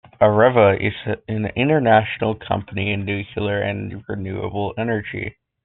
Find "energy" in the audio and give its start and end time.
4.75-5.37